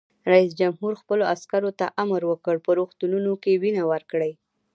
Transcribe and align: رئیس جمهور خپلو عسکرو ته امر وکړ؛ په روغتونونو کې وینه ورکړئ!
رئیس 0.31 0.51
جمهور 0.59 0.93
خپلو 1.01 1.23
عسکرو 1.33 1.71
ته 1.79 1.85
امر 2.03 2.21
وکړ؛ 2.27 2.55
په 2.65 2.71
روغتونونو 2.79 3.31
کې 3.43 3.59
وینه 3.61 3.83
ورکړئ! 3.91 4.31